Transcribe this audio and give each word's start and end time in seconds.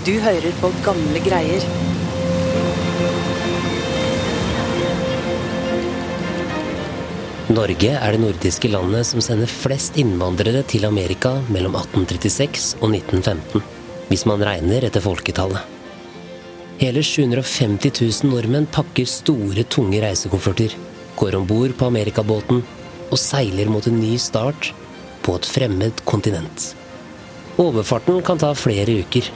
Du 0.00 0.14
hører 0.16 0.54
på 0.62 0.68
gamle 0.80 1.20
greier. 1.20 1.64
Norge 7.52 7.90
er 7.92 8.14
det 8.14 8.20
nordiske 8.22 8.70
landet 8.72 9.10
som 9.10 9.20
sender 9.20 9.50
flest 9.50 9.98
innvandrere 10.00 10.62
til 10.70 10.86
Amerika 10.88 11.34
mellom 11.52 11.76
1836 11.76 12.78
og 12.78 12.94
1915, 12.96 13.60
hvis 14.08 14.24
man 14.30 14.40
regner 14.46 14.86
etter 14.88 15.04
folketallet. 15.04 15.60
Hele 16.80 17.04
750 17.04 17.92
000 18.00 18.32
nordmenn 18.32 18.70
pakker 18.72 19.04
store, 19.04 19.66
tunge 19.68 20.00
reisekofferter, 20.00 20.78
går 21.20 21.36
om 21.36 21.44
bord 21.44 21.76
på 21.76 21.90
amerikabåten 21.90 22.64
og 23.10 23.20
seiler 23.20 23.68
mot 23.68 23.84
en 23.84 24.00
ny 24.00 24.14
start 24.16 24.72
på 25.20 25.36
et 25.36 25.52
fremmed 25.58 26.00
kontinent. 26.08 26.70
Overfarten 27.60 28.24
kan 28.24 28.40
ta 28.40 28.54
flere 28.56 29.02
uker, 29.04 29.28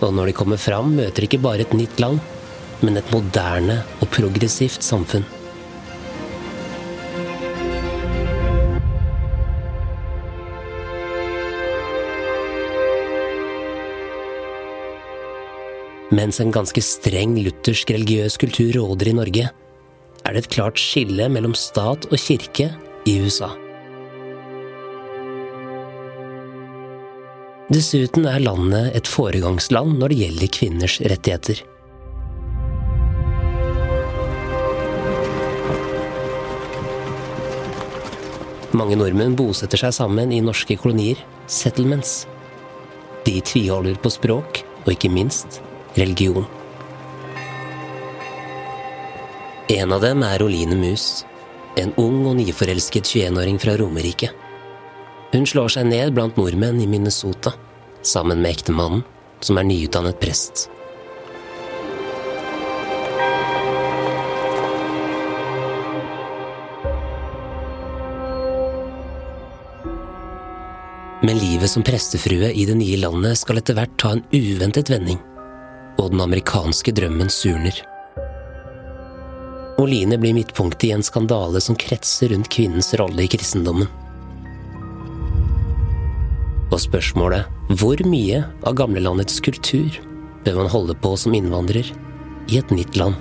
og 0.00 0.14
når 0.16 0.30
de 0.30 0.36
kommer 0.36 0.60
fram, 0.60 0.94
møter 0.96 1.22
de 1.22 1.28
ikke 1.28 1.42
bare 1.44 1.66
et 1.66 1.76
nytt 1.76 2.00
land, 2.00 2.20
men 2.80 2.96
et 2.96 3.12
moderne 3.12 3.82
og 4.00 4.08
progressivt 4.14 4.84
samfunn. 4.84 5.26
Mens 16.10 16.40
en 16.42 16.50
ganske 16.50 16.82
streng 16.82 17.36
luthersk 17.38 17.92
religiøs 17.94 18.34
kultur 18.40 18.80
råder 18.80 19.12
i 19.12 19.14
Norge, 19.14 19.50
er 20.26 20.34
det 20.34 20.42
et 20.42 20.52
klart 20.52 20.80
skille 20.80 21.28
mellom 21.30 21.54
stat 21.54 22.08
og 22.10 22.18
kirke 22.18 22.72
i 23.06 23.20
USA. 23.22 23.54
Dessuten 27.70 28.24
er 28.26 28.40
landet 28.42 28.96
et 28.98 29.06
foregangsland 29.06 29.92
når 30.00 30.10
det 30.10 30.16
gjelder 30.24 30.48
kvinners 30.50 30.96
rettigheter. 31.06 31.60
Mange 38.74 38.98
nordmenn 38.98 39.38
bosetter 39.38 39.78
seg 39.84 39.94
sammen 39.94 40.34
i 40.34 40.42
norske 40.42 40.74
kolonier, 40.82 41.22
settlements. 41.46 42.24
De 43.22 43.38
tviholder 43.38 44.02
på 44.02 44.10
språk, 44.18 44.64
og 44.82 44.92
ikke 44.96 45.14
minst 45.14 45.62
religion. 45.94 46.50
En 49.70 49.94
av 49.94 50.02
dem 50.02 50.26
er 50.26 50.42
Oline 50.42 50.74
Mus, 50.74 51.20
en 51.78 51.94
ung 52.02 52.24
og 52.26 52.40
nyforelsket 52.42 53.06
21-åring 53.06 53.62
fra 53.62 53.78
Romerike. 53.78 54.34
Hun 55.30 55.46
slår 55.46 55.70
seg 55.70 55.86
ned 55.86 56.10
blant 56.16 56.34
nordmenn 56.38 56.80
i 56.82 56.88
Minnesota, 56.90 57.52
sammen 58.02 58.42
med 58.42 58.50
ektemannen, 58.50 59.04
som 59.40 59.58
er 59.60 59.68
nyutdannet 59.68 60.18
prest. 60.18 60.66
Men 71.22 71.38
livet 71.38 71.70
som 71.70 71.84
prestefrue 71.86 72.50
i 72.50 72.66
det 72.66 72.74
nye 72.74 72.98
landet 72.98 73.38
skal 73.38 73.60
etter 73.60 73.76
hvert 73.78 73.94
ta 74.02 74.16
en 74.16 74.26
uventet 74.34 74.90
vending, 74.90 75.20
og 76.00 76.10
den 76.10 76.26
amerikanske 76.26 76.96
drømmen 76.96 77.30
surner. 77.30 77.84
Oline 79.80 80.18
blir 80.18 80.34
midtpunktet 80.34 80.90
i 80.90 80.94
en 80.96 81.06
skandale 81.06 81.62
som 81.62 81.78
kretser 81.78 82.34
rundt 82.34 82.50
kvinnens 82.50 82.90
rolle 82.98 83.28
i 83.28 83.30
kristendommen. 83.30 83.86
Spørsmålet 86.80 87.76
hvor 87.76 88.00
mye 88.08 88.38
av 88.64 88.76
gamlelandets 88.78 89.40
kultur 89.44 89.98
bør 90.46 90.62
man 90.62 90.70
holde 90.72 90.94
på 91.02 91.12
som 91.20 91.34
innvandrer 91.36 91.90
i 92.48 92.56
et 92.56 92.72
nytt 92.72 92.96
land? 92.96 93.18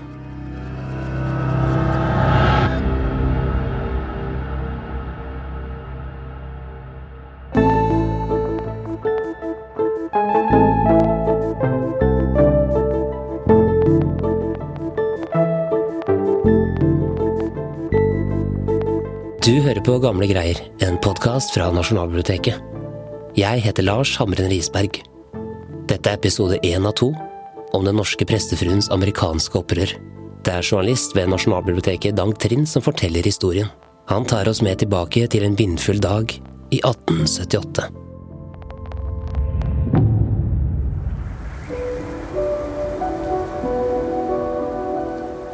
Du 19.43 19.55
hører 19.65 19.81
på 19.83 19.99
Gamle 19.99 20.27
greier, 20.29 20.59
en 20.85 20.99
podkast 21.01 21.55
fra 21.57 21.71
Nasjonalbiblioteket. 21.73 22.78
Jeg 23.37 23.61
heter 23.61 23.85
Lars 23.85 24.15
Hamren 24.17 24.49
Risberg. 24.49 25.03
Dette 25.85 26.09
er 26.09 26.17
episode 26.17 26.57
én 26.65 26.87
av 26.89 26.95
to 26.97 27.11
om 27.77 27.85
den 27.85 27.99
norske 27.99 28.25
prestefruens 28.25 28.89
amerikanske 28.89 29.59
opprør. 29.59 29.93
Det 30.41 30.53
er 30.55 30.65
journalist 30.65 31.13
ved 31.13 31.29
Nasjonalbiblioteket 31.29 32.17
Dang 32.17 32.33
Trind 32.41 32.65
som 32.69 32.81
forteller 32.81 33.21
historien. 33.21 33.69
Han 34.09 34.25
tar 34.25 34.49
oss 34.49 34.63
med 34.65 34.81
tilbake 34.81 35.27
til 35.29 35.45
en 35.45 35.57
vindfull 35.59 36.01
dag 36.01 36.33
i 36.73 36.81
1878. 36.81 37.89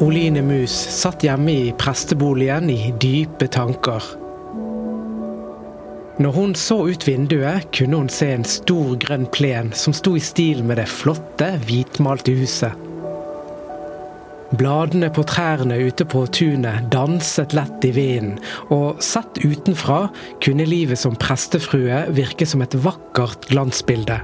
Oline 0.06 0.42
Mus 0.44 0.72
satt 0.72 1.28
hjemme 1.28 1.52
i 1.52 1.74
presteboligen 1.76 2.72
i 2.72 2.94
dype 3.04 3.52
tanker. 3.52 4.25
Når 6.16 6.32
hun 6.32 6.54
så 6.56 6.78
ut 6.88 7.04
vinduet, 7.04 7.66
kunne 7.76 7.98
hun 8.00 8.10
se 8.12 8.30
en 8.32 8.46
stor 8.48 8.94
grønn 9.04 9.26
plen 9.36 9.74
som 9.76 9.92
sto 9.96 10.14
i 10.16 10.24
stil 10.24 10.62
med 10.64 10.80
det 10.80 10.88
flotte, 10.88 11.50
hvitmalte 11.68 12.32
huset. 12.38 12.86
Bladene 14.56 15.10
på 15.12 15.26
trærne 15.28 15.76
ute 15.84 16.06
på 16.08 16.22
tunet 16.32 16.88
danset 16.94 17.56
lett 17.58 17.84
i 17.84 17.92
vinden, 17.98 18.38
og 18.72 19.02
sett 19.04 19.42
utenfra 19.44 20.06
kunne 20.46 20.70
livet 20.70 21.02
som 21.02 21.18
prestefrue 21.20 22.06
virke 22.16 22.48
som 22.48 22.64
et 22.64 22.80
vakkert 22.86 23.50
glansbilde. 23.52 24.22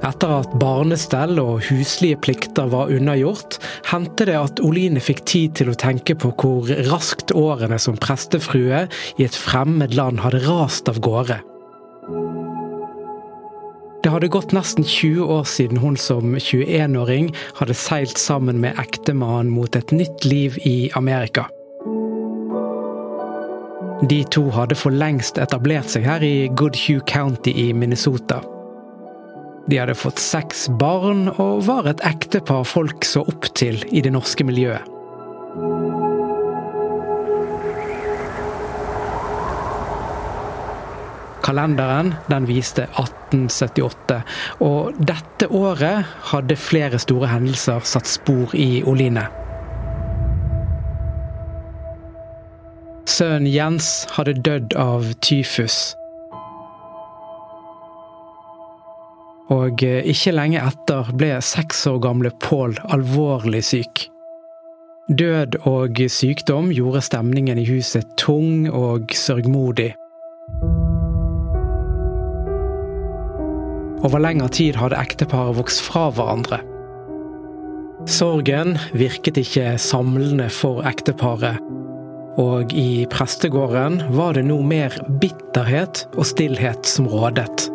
Etter 0.00 0.30
at 0.32 0.52
barnestell 0.60 1.36
og 1.42 1.66
huslige 1.66 2.16
plikter 2.24 2.70
var 2.72 2.88
unnagjort, 2.92 3.58
hendte 3.90 4.24
det 4.30 4.38
at 4.38 4.62
Oline 4.64 5.02
fikk 5.04 5.26
tid 5.28 5.58
til 5.60 5.72
å 5.72 5.76
tenke 5.76 6.16
på 6.16 6.32
hvor 6.40 6.70
raskt 6.88 7.34
årene 7.36 7.76
som 7.82 7.98
prestefrue 8.00 8.86
i 9.20 9.26
et 9.26 9.36
fremmed 9.36 9.92
land 9.98 10.22
hadde 10.24 10.40
rast 10.46 10.88
av 10.88 11.02
gårde. 11.04 11.42
Det 14.00 14.08
hadde 14.08 14.30
gått 14.32 14.54
nesten 14.56 14.86
20 14.88 15.28
år 15.28 15.44
siden 15.44 15.82
hun 15.82 15.98
som 16.00 16.32
21-åring 16.32 17.28
hadde 17.58 17.76
seilt 17.76 18.16
sammen 18.18 18.62
med 18.62 18.78
ektemannen 18.80 19.52
mot 19.52 19.76
et 19.76 19.92
nytt 19.92 20.24
liv 20.24 20.56
i 20.64 20.88
Amerika. 20.96 21.44
De 24.08 24.22
to 24.32 24.46
hadde 24.56 24.78
for 24.80 24.96
lengst 24.96 25.36
etablert 25.36 25.92
seg 25.92 26.08
her 26.08 26.24
i 26.24 26.48
Goodhue 26.56 27.04
County 27.04 27.52
i 27.52 27.68
Minnesota. 27.76 28.40
De 29.70 29.78
hadde 29.78 29.94
fått 29.94 30.18
seks 30.18 30.64
barn 30.80 31.28
og 31.30 31.60
var 31.68 31.86
et 31.86 32.00
ektepar 32.02 32.64
folk 32.66 33.06
så 33.06 33.22
opp 33.30 33.46
til 33.54 33.78
i 33.94 34.02
det 34.02 34.10
norske 34.10 34.42
miljøet. 34.42 34.82
Kalenderen 41.46 42.12
den 42.30 42.48
viste 42.50 42.88
1878, 42.98 44.18
og 44.66 44.98
dette 44.98 45.48
året 45.54 46.10
hadde 46.32 46.58
flere 46.58 46.98
store 47.02 47.30
hendelser 47.30 47.86
satt 47.86 48.10
spor 48.10 48.54
i 48.58 48.82
Oline. 48.90 49.28
Sønnen 53.10 53.48
Jens 53.50 54.04
hadde 54.16 54.34
dødd 54.46 54.76
av 54.78 55.14
tyfus. 55.22 55.80
Og 59.50 59.82
ikke 59.82 60.34
lenge 60.34 60.62
etter 60.62 61.10
ble 61.18 61.32
seks 61.42 61.82
år 61.90 61.98
gamle 62.04 62.30
Paul 62.42 62.76
alvorlig 62.94 63.64
syk. 63.66 64.06
Død 65.10 65.56
og 65.66 65.98
sykdom 66.06 66.68
gjorde 66.70 67.02
stemningen 67.02 67.58
i 67.58 67.66
huset 67.66 68.06
tung 68.20 68.68
og 68.70 69.10
sørgmodig. 69.18 69.88
Over 74.06 74.22
lengre 74.22 74.48
tid 74.54 74.78
hadde 74.78 75.00
ekteparet 75.02 75.58
vokst 75.58 75.82
fra 75.82 76.06
hverandre. 76.14 76.60
Sorgen 78.08 78.78
virket 78.96 79.42
ikke 79.42 79.74
samlende 79.82 80.46
for 80.54 80.86
ekteparet, 80.88 81.58
og 82.40 82.70
i 82.72 83.04
prestegården 83.10 84.00
var 84.14 84.38
det 84.38 84.46
nå 84.46 84.62
mer 84.62 84.94
bitterhet 85.20 86.06
og 86.14 86.24
stillhet 86.30 86.86
som 86.88 87.10
rådet. 87.10 87.66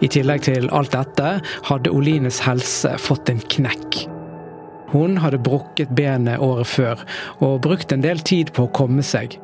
I 0.00 0.08
tillegg 0.08 0.46
til 0.48 0.70
alt 0.72 0.94
dette 0.94 1.36
hadde 1.68 1.92
Olines 1.92 2.40
helse 2.46 2.94
fått 3.00 3.28
en 3.32 3.42
knekk. 3.52 4.04
Hun 4.90 5.20
hadde 5.22 5.42
brukket 5.44 5.92
benet 5.94 6.42
året 6.42 6.66
før 6.66 7.04
og 7.44 7.60
brukt 7.66 7.92
en 7.94 8.02
del 8.02 8.22
tid 8.26 8.50
på 8.56 8.66
å 8.66 8.74
komme 8.74 9.04
seg. 9.06 9.36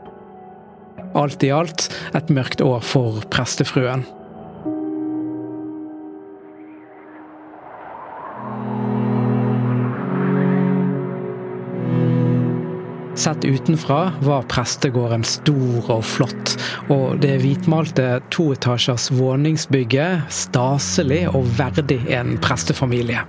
Alt 1.16 1.44
i 1.46 1.52
alt 1.54 1.86
et 2.16 2.32
mørkt 2.32 2.64
år 2.64 2.82
for 2.84 3.22
prestefruen. 3.32 4.04
Sett 13.16 13.44
utenfra 13.44 14.12
var 14.20 14.44
prestegården 14.52 15.22
stor 15.24 15.86
og 15.94 16.02
flott, 16.04 16.52
og 16.92 17.22
det 17.22 17.38
hvitmalte 17.40 18.18
toetasjers 18.28 19.08
våningsbygget 19.16 20.28
staselig 20.28 21.22
og 21.32 21.48
verdig 21.56 22.02
en 22.12 22.34
prestefamilie. 22.44 23.24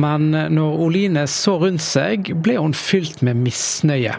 Men 0.00 0.30
når 0.32 0.80
Oline 0.88 1.26
så 1.28 1.58
rundt 1.60 1.84
seg, 1.84 2.32
ble 2.40 2.56
hun 2.56 2.72
fylt 2.76 3.20
med 3.20 3.36
misnøye. 3.44 4.16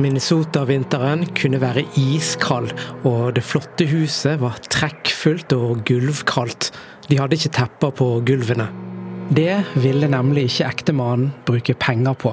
Minnesota-vinteren 0.00 1.28
kunne 1.36 1.60
være 1.60 1.84
iskald, 2.00 2.72
og 3.04 3.34
det 3.36 3.44
flotte 3.44 3.84
huset 3.92 4.40
var 4.40 4.56
trekkfullt 4.72 5.52
og 5.52 5.82
gulvkaldt. 5.88 6.72
De 7.12 7.20
hadde 7.20 7.36
ikke 7.36 7.58
tepper 7.60 7.92
på 8.00 8.14
gulvene. 8.24 8.70
Det 9.30 9.62
ville 9.78 10.08
nemlig 10.10 10.48
ikke 10.48 10.66
ektemannen 10.66 11.28
bruke 11.46 11.74
penger 11.78 12.16
på. 12.18 12.32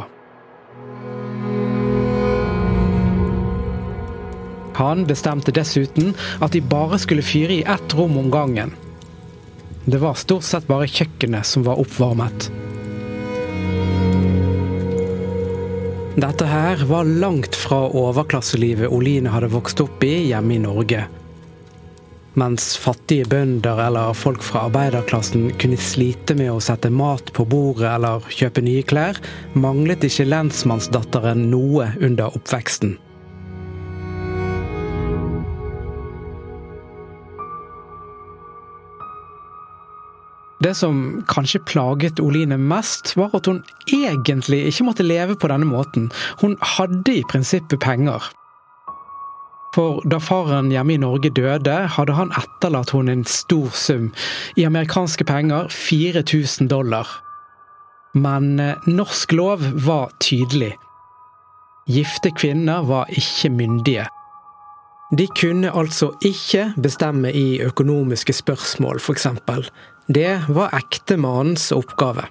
Han 4.78 5.04
bestemte 5.10 5.54
dessuten 5.54 6.16
at 6.42 6.54
de 6.54 6.62
bare 6.62 6.98
skulle 7.02 7.26
fyre 7.26 7.60
i 7.60 7.66
ett 7.66 7.94
rom 7.98 8.18
om 8.18 8.32
gangen. 8.34 8.74
Det 9.86 10.02
var 10.02 10.18
stort 10.18 10.46
sett 10.46 10.66
bare 10.70 10.90
kjøkkenet 10.90 11.46
som 11.46 11.66
var 11.66 11.78
oppvarmet. 11.82 12.50
Dette 16.18 16.50
her 16.50 16.82
var 16.90 17.06
langt 17.06 17.54
fra 17.54 17.84
overklasselivet 17.94 18.90
Oline 18.90 19.30
hadde 19.34 19.54
vokst 19.54 19.86
opp 19.86 20.02
i 20.02 20.16
hjemme 20.32 20.58
i 20.58 20.62
Norge. 20.66 21.06
Mens 22.38 22.76
fattige 22.78 23.26
bønder 23.26 23.80
eller 23.88 24.14
folk 24.14 24.44
fra 24.46 24.68
arbeiderklassen 24.68 25.48
kunne 25.58 25.80
slite 25.82 26.36
med 26.38 26.52
å 26.54 26.62
sette 26.62 26.92
mat 26.94 27.32
på 27.34 27.48
bordet 27.50 27.90
eller 27.90 28.22
kjøpe 28.30 28.62
nye 28.62 28.84
klær, 28.86 29.18
manglet 29.58 30.06
ikke 30.06 30.28
lensmannsdatteren 30.30 31.48
noe 31.50 31.90
under 31.98 32.38
oppveksten. 32.38 32.94
Det 40.62 40.74
som 40.78 41.24
kanskje 41.30 41.62
plaget 41.66 42.22
Oline 42.22 42.58
mest, 42.62 43.16
var 43.18 43.34
at 43.38 43.50
hun 43.50 43.64
egentlig 43.90 44.66
ikke 44.70 44.92
måtte 44.92 45.06
leve 45.06 45.38
på 45.38 45.50
denne 45.50 45.70
måten. 45.70 46.12
Hun 46.42 46.58
hadde 46.78 47.18
i 47.18 47.26
prinsippet 47.30 47.82
penger. 47.82 48.30
For 49.78 50.02
da 50.10 50.18
faren 50.18 50.72
hjemme 50.74 50.96
i 50.96 50.98
Norge 50.98 51.30
døde, 51.30 51.76
hadde 51.94 52.16
han 52.18 52.32
etterlatt 52.34 52.96
henne 52.96 53.14
en 53.20 53.26
stor 53.30 53.70
sum. 53.78 54.08
I 54.58 54.66
amerikanske 54.66 55.28
penger 55.30 55.70
4000 55.70 56.72
dollar. 56.72 57.12
Men 58.18 58.56
eh, 58.60 58.88
norsk 58.90 59.36
lov 59.38 59.62
var 59.86 60.16
tydelig. 60.24 60.72
Gifte 61.86 62.32
kvinner 62.34 62.88
var 62.90 63.12
ikke 63.14 63.52
myndige. 63.54 64.08
De 65.14 65.28
kunne 65.40 65.70
altså 65.70 66.10
ikke 66.26 66.72
bestemme 66.82 67.30
i 67.32 67.62
økonomiske 67.64 68.34
spørsmål, 68.34 68.98
f.eks. 69.00 69.28
Det 70.10 70.32
var 70.50 70.74
ektemannens 70.74 71.70
oppgave. 71.72 72.26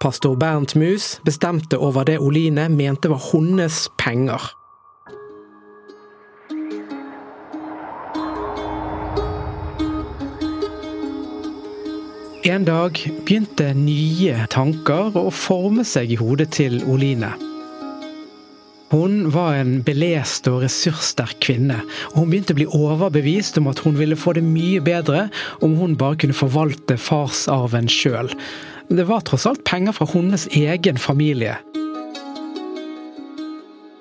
Pastor 0.00 0.36
Bernt 0.36 0.76
Mus 0.76 1.22
bestemte 1.24 1.80
over 1.80 2.04
det 2.04 2.20
Oline 2.20 2.68
mente 2.68 3.08
var 3.08 3.22
hennes 3.32 3.88
penger. 3.98 4.52
En 12.44 12.66
dag 12.68 12.98
begynte 13.24 13.70
nye 13.72 14.42
tanker 14.52 15.14
å 15.16 15.30
forme 15.32 15.80
seg 15.88 16.10
i 16.12 16.16
hodet 16.20 16.50
til 16.52 16.74
Oline. 16.92 17.30
Hun 18.90 19.30
var 19.32 19.54
en 19.56 19.78
belest 19.86 20.44
og 20.50 20.58
ressurssterk 20.60 21.38
kvinne, 21.40 21.78
og 22.10 22.18
hun 22.18 22.34
begynte 22.34 22.52
å 22.52 22.58
bli 22.58 22.66
overbevist 22.68 23.56
om 23.56 23.70
at 23.70 23.80
hun 23.86 23.96
ville 23.96 24.18
få 24.20 24.34
det 24.36 24.42
mye 24.44 24.82
bedre 24.84 25.22
om 25.64 25.78
hun 25.78 25.94
bare 25.96 26.18
kunne 26.20 26.36
forvalte 26.36 26.98
farsarven 27.00 27.88
sjøl. 27.88 28.28
Det 28.92 29.06
var 29.08 29.24
tross 29.24 29.46
alt 29.48 29.64
penger 29.64 29.96
fra 29.96 30.08
hennes 30.12 30.44
egen 30.52 31.00
familie. 31.00 31.54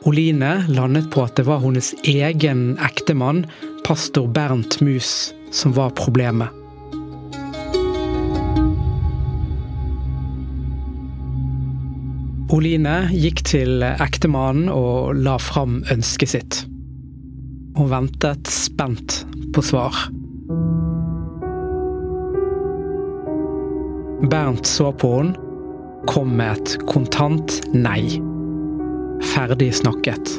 Oline 0.03 0.51
landet 0.67 1.07
på 1.15 1.23
at 1.23 1.39
det 1.39 1.47
var 1.47 1.63
hennes 1.63 1.93
egen 2.03 2.73
ektemann, 2.83 3.45
pastor 3.87 4.27
Bernt 4.27 4.81
Mus, 4.83 5.31
som 5.55 5.71
var 5.79 5.95
problemet. 5.95 6.51
Oline 12.53 13.07
gikk 13.09 13.39
til 13.49 13.81
ektemannen 13.81 14.67
og 14.69 15.17
la 15.25 15.39
fram 15.41 15.79
ønsket 15.89 16.33
sitt. 16.35 16.57
Hun 17.73 17.87
ventet 17.89 18.45
spent 18.53 19.23
på 19.55 19.63
svar. 19.65 19.95
Bernt 24.29 24.69
så 24.69 24.91
på 24.93 25.09
henne, 25.15 25.49
kom 26.05 26.35
med 26.37 26.59
et 26.59 26.75
kontant 26.85 27.55
nei. 27.73 28.19
Ferdig 29.33 29.71
snakket. 29.79 30.35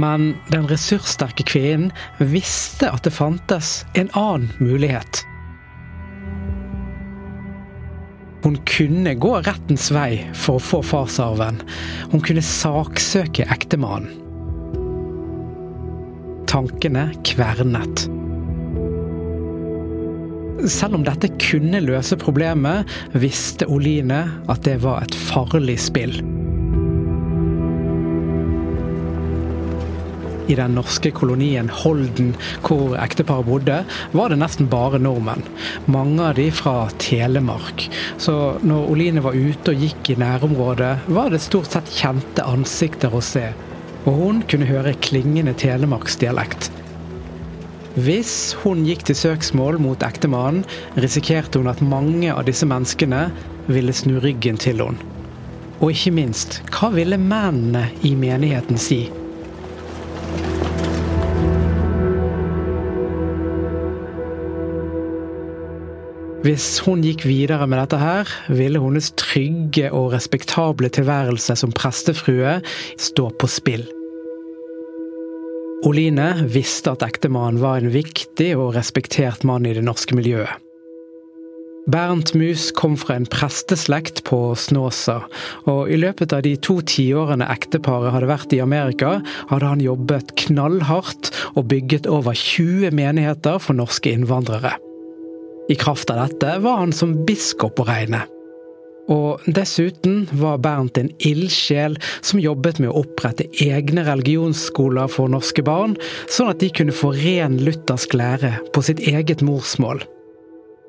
Men 0.00 0.30
den 0.48 0.64
ressurssterke 0.70 1.44
kvinnen 1.44 1.92
visste 2.32 2.88
at 2.88 3.04
det 3.04 3.12
fantes 3.12 3.82
en 3.92 4.08
annen 4.16 4.48
mulighet. 4.62 5.26
Hun 8.42 8.58
kunne 8.66 9.14
gå 9.14 9.36
rettens 9.46 9.90
vei 9.94 10.24
for 10.34 10.58
å 10.58 10.64
få 10.64 10.80
farsarven. 10.86 11.60
Hun 12.10 12.24
kunne 12.24 12.42
saksøke 12.42 13.46
ektemannen. 13.54 14.18
Tankene 16.50 17.06
kvernet. 17.24 18.04
Selv 20.68 20.98
om 20.98 21.06
dette 21.06 21.30
kunne 21.42 21.80
løse 21.82 22.18
problemet, 22.20 22.90
visste 23.16 23.66
Oline 23.72 24.26
at 24.52 24.62
det 24.66 24.76
var 24.84 25.06
et 25.06 25.16
farlig 25.30 25.78
spill. 25.80 26.18
I 30.50 30.56
den 30.58 30.74
norske 30.76 31.12
kolonien 31.14 31.70
Holden, 31.82 32.32
hvor 32.66 32.96
ekteparet 32.98 33.46
bodde, 33.46 33.78
var 34.16 34.32
det 34.32 34.40
nesten 34.42 34.70
bare 34.72 35.00
nordmenn. 35.02 35.44
Mange 35.86 36.30
av 36.30 36.36
de 36.38 36.48
fra 36.54 36.88
Telemark. 37.02 37.86
Så 38.22 38.56
når 38.66 38.90
Oline 38.92 39.24
var 39.24 39.38
ute 39.38 39.74
og 39.74 39.86
gikk 39.86 40.12
i 40.12 40.18
nærområdet, 40.20 40.92
var 41.12 41.32
det 41.32 41.42
stort 41.44 41.72
sett 41.72 41.92
kjente 41.94 42.46
ansikter 42.48 43.14
å 43.14 43.22
se. 43.24 43.48
Og 44.02 44.18
hun 44.18 44.42
kunne 44.50 44.66
høre 44.66 44.96
klingende 44.98 45.54
telemarksdialekt. 45.58 46.72
Hvis 47.92 48.54
hun 48.62 48.86
gikk 48.88 49.04
til 49.04 49.18
søksmål 49.18 49.76
mot 49.84 50.02
ektemannen, 50.02 50.64
risikerte 50.96 51.60
hun 51.60 51.68
at 51.68 51.82
mange 51.84 52.32
av 52.32 52.46
disse 52.48 52.66
menneskene 52.66 53.26
ville 53.68 53.92
snu 53.92 54.16
ryggen 54.24 54.56
til 54.56 54.80
henne. 54.80 55.10
Og 55.82 55.90
ikke 55.90 56.12
minst, 56.14 56.60
hva 56.70 56.92
ville 56.94 57.18
mennene 57.18 57.88
i 58.06 58.14
menigheten 58.14 58.78
si? 58.78 59.04
Hvis 66.42 66.80
hun 66.82 67.04
gikk 67.06 67.22
videre 67.22 67.68
med 67.70 67.78
dette 67.78 68.00
her, 68.00 68.30
ville 68.50 68.80
hennes 68.82 69.12
trygge 69.14 69.92
og 69.94 70.10
respektable 70.16 70.90
tilværelse 70.90 71.54
som 71.60 71.70
prestefrue 71.70 72.56
stå 72.98 73.28
på 73.38 73.46
spill. 73.46 73.84
Oline 75.86 76.32
visste 76.50 76.96
at 76.96 77.06
ektemannen 77.06 77.62
var 77.62 77.78
en 77.78 77.94
viktig 77.94 78.50
og 78.56 78.74
respektert 78.74 79.46
mann 79.46 79.70
i 79.70 79.76
det 79.78 79.86
norske 79.86 80.18
miljøet. 80.18 80.50
Bernt 81.90 82.34
Mus 82.38 82.68
kom 82.74 82.98
fra 82.98 83.16
en 83.18 83.26
presteslekt 83.30 84.24
på 84.26 84.52
Snåsa, 84.58 85.20
og 85.70 85.90
i 85.90 85.98
løpet 85.98 86.34
av 86.34 86.42
de 86.42 86.56
to 86.58 86.80
tiårene 86.82 87.46
ekteparet 87.54 88.14
hadde 88.14 88.30
vært 88.30 88.54
i 88.54 88.62
Amerika, 88.62 89.20
hadde 89.50 89.74
han 89.76 89.82
jobbet 89.82 90.34
knallhardt 90.42 91.30
og 91.54 91.70
bygget 91.70 92.10
over 92.10 92.34
20 92.34 92.90
menigheter 92.98 93.62
for 93.62 93.78
norske 93.78 94.10
innvandrere. 94.10 94.74
I 95.70 95.76
kraft 95.78 96.10
av 96.10 96.22
dette 96.24 96.58
var 96.64 96.80
han 96.82 96.94
som 96.94 97.16
biskop 97.26 97.80
å 97.80 97.86
regne. 97.88 98.24
Og 99.10 99.42
dessuten 99.50 100.24
var 100.38 100.60
Bernt 100.62 100.98
en 100.98 101.10
ildsjel 101.26 101.96
som 102.22 102.40
jobbet 102.40 102.78
med 102.78 102.92
å 102.92 103.02
opprette 103.02 103.48
egne 103.62 104.04
religionsskoler 104.06 105.10
for 105.10 105.30
norske 105.32 105.64
barn, 105.66 105.96
sånn 106.30 106.52
at 106.52 106.62
de 106.62 106.70
kunne 106.74 106.94
få 106.94 107.12
ren 107.16 107.58
luthersk 107.66 108.14
lære 108.14 108.54
på 108.74 108.84
sitt 108.86 109.02
eget 109.10 109.42
morsmål. 109.42 110.04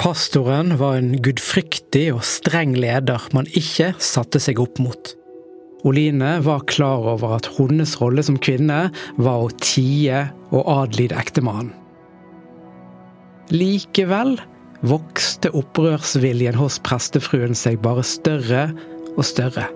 Pastoren 0.02 0.76
var 0.80 0.98
en 1.00 1.14
gudfryktig 1.24 2.08
og 2.14 2.24
streng 2.28 2.74
leder 2.78 3.24
man 3.34 3.50
ikke 3.56 3.94
satte 4.02 4.42
seg 4.42 4.62
opp 4.62 4.82
mot. 4.82 5.14
Oline 5.84 6.38
var 6.44 6.64
klar 6.70 7.04
over 7.16 7.36
at 7.38 7.50
hennes 7.58 7.98
rolle 8.00 8.24
som 8.24 8.40
kvinne 8.40 8.88
var 9.20 9.46
å 9.46 9.54
tie 9.64 10.26
og 10.54 10.64
adlyde 10.64 11.18
ektemannen. 11.20 11.74
Likevel 13.52 14.38
vokste 14.84 15.52
opprørsviljen 15.56 16.58
hos 16.60 16.80
prestefruen 16.84 17.56
seg 17.58 17.80
bare 17.84 18.04
større 18.08 18.68
og 19.16 19.24
større. 19.28 19.70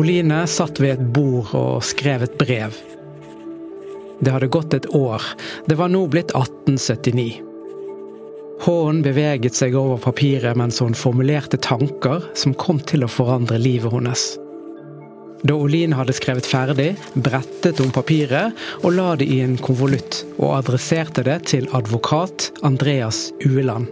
Oline 0.00 0.44
satt 0.48 0.78
ved 0.80 0.94
et 0.94 1.08
bord 1.12 1.50
og 1.58 1.82
skrev 1.84 2.22
et 2.24 2.38
brev. 2.40 2.76
Det 4.20 4.32
hadde 4.32 4.48
gått 4.52 4.74
et 4.76 4.86
år. 4.96 5.24
Det 5.66 5.76
var 5.80 5.92
nå 5.92 6.06
blitt 6.12 6.32
1879. 6.36 7.49
Hånden 8.60 9.00
beveget 9.02 9.56
seg 9.56 9.72
over 9.78 9.96
papiret 10.04 10.58
mens 10.58 10.82
hun 10.84 10.92
formulerte 10.96 11.56
tanker 11.64 12.26
som 12.36 12.52
kom 12.52 12.80
til 12.84 13.06
å 13.06 13.08
forandre 13.08 13.56
livet 13.60 13.94
hennes. 13.94 14.24
Da 15.48 15.56
Oline 15.56 15.96
hadde 15.96 16.12
skrevet 16.12 16.44
ferdig, 16.44 16.90
brettet 17.16 17.80
hun 17.80 17.94
papiret 17.94 18.52
og 18.82 18.92
la 18.98 19.14
det 19.16 19.30
i 19.32 19.40
en 19.40 19.56
konvolutt, 19.56 20.26
og 20.36 20.58
adresserte 20.58 21.24
det 21.24 21.38
til 21.54 21.70
advokat 21.72 22.50
Andreas 22.66 23.30
Ueland. 23.46 23.88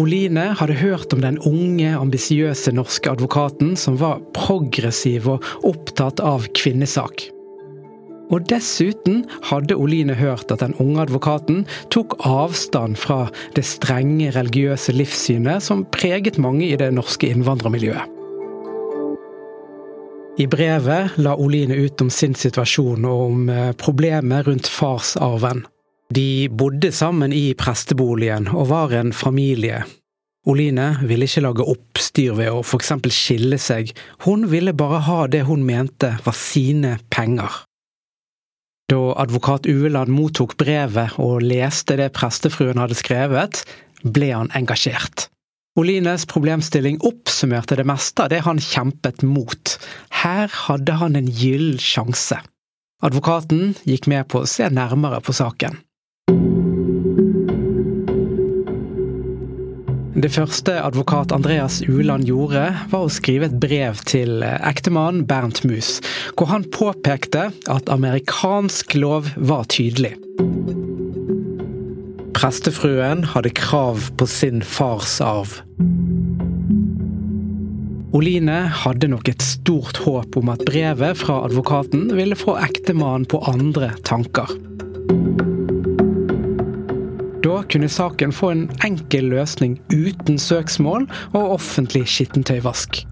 Oline 0.00 0.50
hadde 0.56 0.76
hørt 0.76 1.12
om 1.16 1.24
den 1.24 1.38
unge, 1.48 1.96
ambisiøse 1.96 2.72
norske 2.76 3.12
advokaten 3.12 3.72
som 3.80 3.96
var 4.00 4.20
progressiv 4.36 5.28
og 5.32 5.48
opptatt 5.68 6.20
av 6.20 6.48
kvinnesak. 6.56 7.30
Og 8.32 8.46
dessuten 8.48 9.26
hadde 9.50 9.76
Oline 9.76 10.16
hørt 10.16 10.52
at 10.54 10.62
den 10.64 10.74
unge 10.80 11.04
advokaten 11.04 11.66
tok 11.92 12.16
avstand 12.24 12.96
fra 13.00 13.26
det 13.56 13.66
strenge 13.68 14.32
religiøse 14.32 14.94
livssynet 14.96 15.64
som 15.64 15.84
preget 15.92 16.40
mange 16.40 16.70
i 16.70 16.78
det 16.80 16.92
norske 16.96 17.28
innvandrermiljøet. 17.28 18.08
I 20.40 20.46
brevet 20.48 21.18
la 21.20 21.34
Oline 21.36 21.76
ut 21.76 22.00
om 22.00 22.08
sin 22.10 22.32
situasjon 22.34 23.04
og 23.04 23.24
om 23.26 23.48
eh, 23.52 23.74
problemet 23.76 24.46
rundt 24.46 24.68
farsarven. 24.72 25.66
De 26.12 26.48
bodde 26.48 26.88
sammen 26.92 27.34
i 27.36 27.52
presteboligen 27.56 28.48
og 28.52 28.70
var 28.70 28.94
en 28.96 29.12
familie. 29.12 29.82
Oline 30.48 30.86
ville 31.04 31.28
ikke 31.28 31.44
lage 31.44 31.66
oppstyr 31.68 32.32
ved 32.40 32.48
å 32.50 32.64
for 32.64 32.80
eksempel 32.80 33.12
skille 33.14 33.60
seg, 33.60 33.92
hun 34.24 34.48
ville 34.50 34.72
bare 34.74 35.04
ha 35.06 35.20
det 35.30 35.44
hun 35.46 35.62
mente 35.68 36.16
var 36.24 36.36
sine 36.36 36.96
penger. 37.12 37.60
Da 38.92 39.14
advokat 39.16 39.64
Ueland 39.70 40.10
mottok 40.12 40.58
brevet 40.60 41.14
og 41.22 41.40
leste 41.40 41.94
det 41.96 42.10
prestefruen 42.12 42.76
hadde 42.76 42.96
skrevet, 42.98 43.62
ble 44.04 44.28
han 44.34 44.50
engasjert. 44.58 45.30
Olines 45.80 46.26
problemstilling 46.28 46.98
oppsummerte 47.08 47.78
det 47.78 47.86
meste 47.88 48.26
av 48.26 48.28
det 48.34 48.42
han 48.44 48.60
kjempet 48.60 49.24
mot. 49.24 49.78
Her 50.20 50.52
hadde 50.66 50.98
han 51.00 51.16
en 51.16 51.30
gyllen 51.32 51.80
sjanse. 51.80 52.36
Advokaten 53.00 53.72
gikk 53.88 54.10
med 54.12 54.28
på 54.28 54.42
å 54.42 54.50
se 54.50 54.68
nærmere 54.68 55.22
på 55.24 55.32
saken. 55.40 55.80
Det 60.22 60.30
første 60.30 60.76
advokat 60.78 61.32
Andreas 61.34 61.80
Uland 61.82 62.28
gjorde, 62.28 62.68
var 62.92 63.06
å 63.08 63.10
skrive 63.10 63.48
et 63.48 63.56
brev 63.58 63.98
til 64.06 64.44
ektemannen 64.46 65.24
Bernt 65.26 65.64
Mus, 65.66 65.96
hvor 66.38 66.46
han 66.52 66.62
påpekte 66.70 67.48
at 67.50 67.90
amerikansk 67.90 68.94
lov 69.02 69.32
var 69.34 69.66
tydelig. 69.72 70.12
Prestefruen 72.38 73.26
hadde 73.34 73.50
krav 73.58 74.12
på 74.14 74.30
sin 74.30 74.62
fars 74.62 75.18
arv. 75.26 75.58
Oline 78.14 78.60
hadde 78.84 79.10
nok 79.10 79.32
et 79.32 79.42
stort 79.42 80.04
håp 80.04 80.38
om 80.38 80.54
at 80.54 80.62
brevet 80.68 81.18
fra 81.18 81.42
advokaten 81.48 82.12
ville 82.14 82.38
få 82.38 82.60
ektemannen 82.62 83.26
på 83.26 83.42
andre 83.50 83.90
tanker. 84.06 84.54
Da 87.42 87.62
kunne 87.66 87.88
saken 87.90 88.32
få 88.32 88.52
en 88.54 88.66
enkel 88.86 89.32
løsning 89.32 89.80
uten 89.90 90.38
søksmål 90.38 91.08
og 91.32 91.56
offentlig 91.56 92.04
skittentøyvask. 92.10 93.02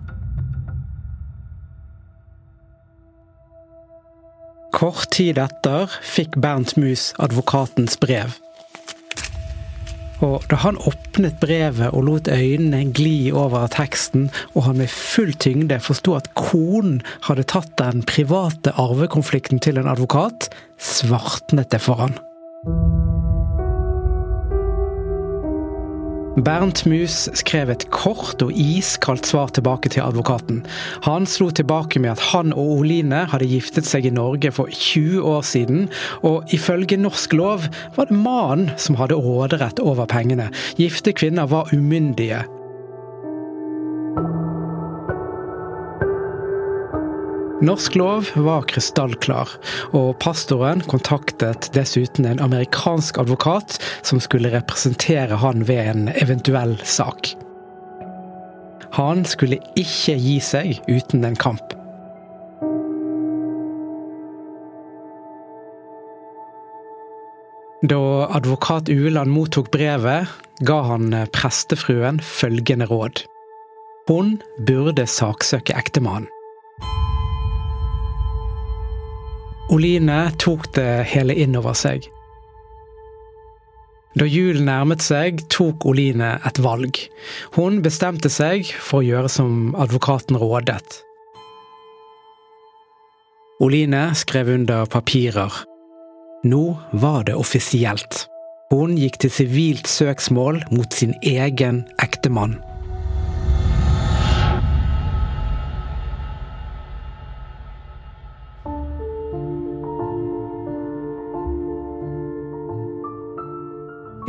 Kort 4.71 5.09
tid 5.11 5.41
etter 5.43 5.91
fikk 6.07 6.39
Bernt 6.41 6.77
Mus 6.79 7.11
advokatens 7.19 7.99
brev. 8.01 8.39
Og 10.23 10.45
da 10.53 10.61
han 10.63 10.79
åpnet 10.87 11.41
brevet 11.41 11.91
og 11.91 12.05
lot 12.07 12.29
øynene 12.29 12.85
gli 12.95 13.33
over 13.33 13.67
teksten, 13.73 14.29
og 14.55 14.69
han 14.69 14.79
med 14.79 14.93
full 14.93 15.33
tyngde 15.33 15.81
forsto 15.83 16.15
at 16.21 16.31
konen 16.39 17.01
hadde 17.27 17.49
tatt 17.51 17.73
den 17.81 18.05
private 18.07 18.77
arvekonflikten 18.79 19.65
til 19.65 19.81
en 19.81 19.91
advokat, 19.91 20.53
svartnet 20.79 21.73
det 21.73 21.81
for 21.83 22.05
han. 22.05 22.21
Bernt 26.37 26.87
Mus 26.87 27.25
skrev 27.35 27.73
et 27.73 27.89
kort 27.91 28.43
og 28.45 28.53
iskaldt 28.55 29.27
svar 29.27 29.51
tilbake 29.51 29.91
til 29.91 30.05
advokaten. 30.05 30.61
Han 31.03 31.27
slo 31.27 31.49
tilbake 31.51 31.99
med 31.99 32.13
at 32.15 32.23
han 32.31 32.55
og 32.55 32.77
Oline 32.79 33.25
hadde 33.33 33.49
giftet 33.51 33.89
seg 33.89 34.07
i 34.07 34.15
Norge 34.15 34.53
for 34.55 34.71
20 34.71 35.27
år 35.27 35.43
siden, 35.43 35.89
og 36.23 36.55
ifølge 36.55 37.01
norsk 37.01 37.35
lov 37.35 37.67
var 37.99 38.11
det 38.11 38.21
mannen 38.23 38.71
som 38.79 39.01
hadde 39.01 39.19
råderett 39.19 39.83
over 39.83 40.07
pengene. 40.07 40.53
Gifte 40.79 41.13
kvinner 41.19 41.51
var 41.51 41.75
umyndige, 41.75 42.45
Norsk 47.61 47.95
lov 48.00 48.29
var 48.40 48.62
krystallklar, 48.71 49.50
og 49.93 50.14
pastoren 50.23 50.81
kontaktet 50.88 51.69
dessuten 51.75 52.25
en 52.25 52.40
amerikansk 52.40 53.19
advokat 53.21 53.76
som 54.00 54.21
skulle 54.25 54.49
representere 54.55 55.37
han 55.43 55.67
ved 55.69 55.90
en 55.90 56.09
eventuell 56.23 56.79
sak. 56.88 57.35
Han 58.97 59.26
skulle 59.29 59.61
ikke 59.76 60.17
gi 60.17 60.38
seg 60.40 60.81
uten 60.88 61.29
en 61.29 61.37
kamp. 61.37 61.76
Da 67.85 68.00
advokat 68.40 68.88
Ueland 68.88 69.37
mottok 69.37 69.69
brevet, 69.76 70.33
ga 70.64 70.81
han 70.88 71.12
prestefruen 71.37 72.25
følgende 72.25 72.88
råd. 72.88 73.25
Hun 74.09 74.38
burde 74.64 75.05
saksøke 75.09 75.76
ektemannen. 75.76 76.29
Oline 79.71 80.33
tok 80.43 80.73
det 80.75 81.05
hele 81.12 81.37
inn 81.39 81.55
over 81.59 81.77
seg. 81.79 82.09
Da 84.19 84.27
julen 84.27 84.67
nærmet 84.67 85.05
seg, 85.07 85.45
tok 85.53 85.87
Oline 85.87 86.33
et 86.47 86.59
valg. 86.59 86.99
Hun 87.55 87.79
bestemte 87.85 88.33
seg 88.33 88.67
for 88.75 88.99
å 88.99 89.07
gjøre 89.07 89.31
som 89.31 89.77
advokaten 89.79 90.41
rådet. 90.43 91.05
Oline 93.62 94.09
skrev 94.19 94.50
under 94.57 94.89
papirer. 94.91 95.55
Nå 96.43 96.65
var 96.91 97.29
det 97.29 97.37
offisielt. 97.39 98.25
Hun 98.73 98.97
gikk 98.99 99.21
til 99.23 99.35
sivilt 99.35 99.91
søksmål 99.91 100.65
mot 100.75 100.91
sin 100.97 101.15
egen 101.23 101.85
ektemann. 102.03 102.59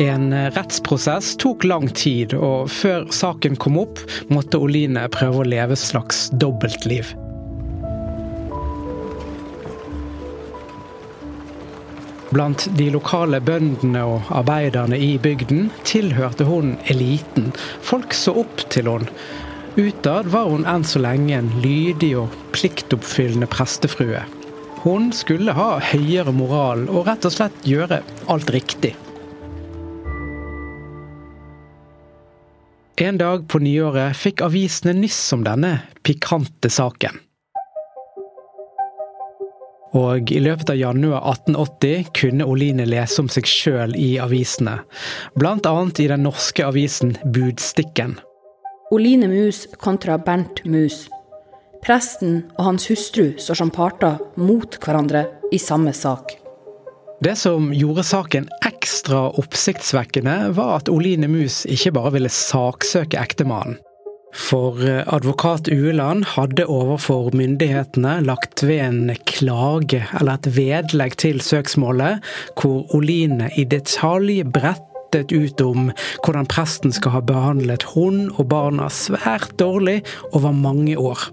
En 0.02 0.52
rettsprosess 0.52 1.36
tok 1.38 1.64
lang 1.64 1.84
tid, 1.94 2.34
og 2.34 2.72
før 2.74 3.04
saken 3.14 3.54
kom 3.62 3.76
opp, 3.78 4.00
måtte 4.34 4.58
Oline 4.58 5.04
prøve 5.14 5.44
å 5.44 5.46
leve 5.46 5.76
et 5.78 5.82
slags 5.82 6.24
dobbeltliv. 6.42 7.12
Blant 12.32 12.66
de 12.80 12.88
lokale 12.96 13.42
bøndene 13.46 14.02
og 14.08 14.32
arbeiderne 14.34 14.98
i 14.98 15.12
bygden 15.22 15.70
tilhørte 15.86 16.50
hun 16.50 16.74
eliten. 16.90 17.52
Folk 17.86 18.18
så 18.18 18.34
opp 18.42 18.66
til 18.74 18.90
hun. 18.90 19.06
Utad 19.78 20.32
var 20.34 20.50
hun 20.50 20.66
enn 20.66 20.88
så 20.88 21.04
lenge 21.04 21.38
en 21.38 21.54
lydig 21.62 22.16
og 22.24 22.34
pliktoppfyllende 22.56 23.52
prestefrue. 23.54 24.26
Hun 24.82 25.12
skulle 25.14 25.54
ha 25.54 25.76
høyere 25.92 26.34
moral 26.34 26.88
og 26.90 27.06
rett 27.12 27.30
og 27.30 27.38
slett 27.38 27.70
gjøre 27.70 28.02
alt 28.32 28.50
riktig. 28.58 28.96
En 33.02 33.18
dag 33.18 33.48
på 33.50 33.58
nyåret 33.60 34.14
fikk 34.14 34.44
avisene 34.46 34.94
nyss 34.94 35.32
om 35.34 35.42
denne 35.42 35.72
pikante 36.06 36.70
saken. 36.70 37.16
Og 39.98 40.30
i 40.30 40.38
løpet 40.38 40.70
av 40.70 40.78
januar 40.78 41.26
1880 41.32 42.12
kunne 42.20 42.46
Oline 42.46 42.86
lese 42.86 43.24
om 43.24 43.32
seg 43.34 43.50
sjøl 43.50 43.96
i 43.98 44.12
avisene. 44.22 44.76
Blant 45.34 45.66
annet 45.66 46.04
i 46.04 46.06
den 46.12 46.22
norske 46.28 46.68
avisen 46.68 47.16
Budstikken. 47.26 48.20
Oline 48.94 49.32
Mus 49.34 49.64
kontra 49.82 50.20
Bernt 50.22 50.62
Mus. 50.70 51.08
Presten 51.82 52.44
og 52.54 52.68
hans 52.70 52.86
hustru 52.92 53.32
står 53.42 53.64
som 53.64 53.74
parter 53.74 54.22
mot 54.38 54.78
hverandre 54.78 55.26
i 55.50 55.58
samme 55.58 55.98
sak. 55.98 56.38
Det 57.22 57.36
som 57.38 57.70
gjorde 57.74 58.02
saken 58.02 58.48
ekstra 58.66 59.28
oppsiktsvekkende, 59.38 60.56
var 60.58 60.80
at 60.80 60.90
Oline 60.90 61.30
Mus 61.30 61.62
ikke 61.70 61.94
bare 61.94 62.16
ville 62.16 62.32
saksøke 62.34 63.20
ektemannen. 63.22 63.78
For 64.34 64.80
eh, 64.82 65.04
advokat 65.12 65.68
Ueland 65.70 66.24
hadde 66.34 66.66
overfor 66.72 67.30
myndighetene 67.36 68.22
lagt 68.26 68.64
ved 68.64 68.80
en 68.86 69.16
klage, 69.30 70.06
eller 70.18 70.40
et 70.40 70.50
vedlegg 70.56 71.18
til 71.22 71.44
søksmålet, 71.46 72.24
hvor 72.58 72.88
Oline 72.96 73.52
i 73.54 73.68
detalj 73.70 74.42
brettet 74.48 74.91
ut 75.16 75.62
om 75.62 75.90
hvordan 76.24 76.48
presten 76.50 76.94
skal 76.96 77.16
ha 77.16 77.22
behandlet 77.26 77.86
hun 77.94 78.30
og 78.38 78.48
barna 78.52 78.90
svært 78.92 79.54
dårlig 79.62 80.02
over 80.32 80.56
mange 80.56 80.98
år. 81.00 81.28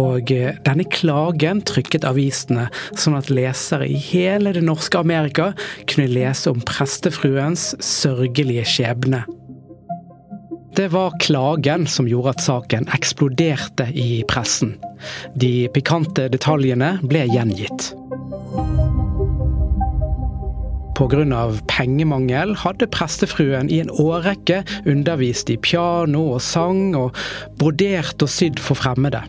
Og 0.00 0.32
eh, 0.32 0.56
denne 0.66 0.86
klagen 0.92 1.62
trykket 1.66 2.06
avisene, 2.08 2.68
sånn 2.94 3.18
at 3.18 3.32
lesere 3.32 3.88
i 3.88 3.98
hele 3.98 4.54
det 4.56 4.64
norske 4.66 5.00
Amerika 5.00 5.52
kunne 5.86 6.12
lese 6.12 6.52
om 6.52 6.62
prestefruens 6.66 7.74
sørgelige 7.82 8.66
skjebne. 8.76 9.24
Det 10.76 10.90
var 10.92 11.14
klagen 11.20 11.86
som 11.88 12.08
gjorde 12.08 12.34
at 12.34 12.42
saken 12.44 12.90
eksploderte 12.92 13.88
i 13.96 14.20
pressen. 14.28 14.74
De 15.32 15.70
pikante 15.72 16.28
detaljene 16.28 16.98
ble 17.00 17.24
gjengitt. 17.32 17.94
Pga. 20.96 21.52
pengemangel 21.68 22.54
hadde 22.56 22.86
prestefruen 22.88 23.68
i 23.68 23.82
en 23.82 23.90
årrekke 23.92 24.62
undervist 24.88 25.50
i 25.52 25.58
piano 25.60 26.22
og 26.32 26.40
sang, 26.40 26.94
og 26.96 27.12
brodert 27.60 28.22
og 28.24 28.32
sydd 28.32 28.62
for 28.62 28.80
fremmede. 28.80 29.20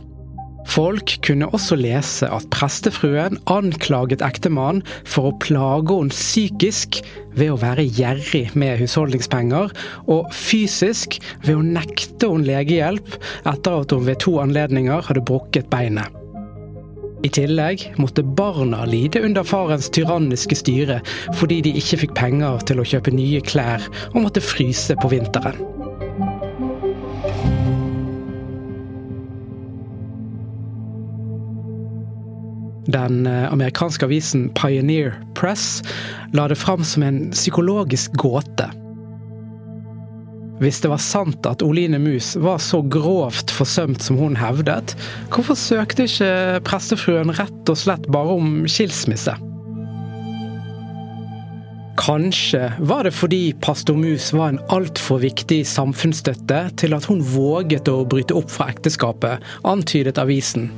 Folk 0.67 1.13
kunne 1.24 1.47
også 1.55 1.77
lese 1.79 2.27
at 2.31 2.47
prestefruen 2.51 3.39
anklaget 3.51 4.24
ektemannen 4.24 4.83
for 5.07 5.29
å 5.29 5.38
plage 5.43 5.95
henne 5.95 6.15
psykisk 6.15 7.00
ved 7.39 7.53
å 7.53 7.59
være 7.62 7.88
gjerrig 7.88 8.45
med 8.55 8.79
husholdningspenger, 8.81 9.71
og 10.12 10.31
fysisk 10.36 11.19
ved 11.45 11.55
å 11.55 11.65
nekte 11.65 12.31
henne 12.31 12.47
legehjelp 12.47 13.19
etter 13.43 13.81
at 13.81 13.95
hun 13.95 14.07
ved 14.07 14.24
to 14.24 14.38
anledninger 14.43 15.07
hadde 15.07 15.27
brukket 15.27 15.71
beinet. 15.71 16.12
I 17.25 17.29
tillegg 17.33 17.88
måtte 17.97 18.21
barna 18.24 18.83
lide 18.86 19.24
under 19.25 19.45
farens 19.47 19.89
tyranniske 19.89 20.57
styre 20.59 21.00
fordi 21.39 21.63
de 21.65 21.74
ikke 21.79 22.01
fikk 22.03 22.13
penger 22.17 22.62
til 22.69 22.81
å 22.81 22.86
kjøpe 22.86 23.13
nye 23.15 23.41
klær 23.41 23.83
og 24.13 24.21
måtte 24.27 24.43
fryse 24.43 24.93
på 25.01 25.09
vinteren. 25.12 25.57
Den 32.88 33.25
eh, 33.27 33.51
amerikanske 33.51 34.07
avisen 34.07 34.47
Pioneer 34.55 35.17
Press 35.36 35.81
la 36.38 36.47
det 36.47 36.55
fram 36.59 36.86
som 36.88 37.03
en 37.03 37.31
psykologisk 37.33 38.13
gåte. 38.21 38.69
Hvis 40.57 40.79
det 40.81 40.89
var 40.89 41.01
sant 41.01 41.45
at 41.45 41.61
Oline 41.61 41.99
Mus 42.01 42.31
var 42.41 42.57
så 42.63 42.79
grovt 42.81 43.51
forsømt 43.53 44.01
som 44.01 44.17
hun 44.17 44.37
hevdet, 44.39 44.95
hvorfor 45.29 45.57
søkte 45.57 46.07
ikke 46.09 46.31
prestefruen 46.65 47.33
rett 47.37 47.69
og 47.69 47.77
slett 47.77 48.09
bare 48.13 48.39
om 48.39 48.63
skilsmisse? 48.69 49.35
Kanskje 51.97 52.71
var 52.89 53.05
det 53.05 53.13
fordi 53.17 53.41
pastor 53.62 53.97
Mus 53.97 54.32
var 54.34 54.53
en 54.53 54.60
altfor 54.73 55.21
viktig 55.21 55.63
samfunnsstøtte 55.67 56.62
til 56.77 56.97
at 56.97 57.05
hun 57.10 57.21
våget 57.25 57.89
å 57.89 58.03
bryte 58.10 58.38
opp 58.38 58.53
fra 58.53 58.69
ekteskapet, 58.73 59.41
antydet 59.65 60.21
avisen. 60.21 60.69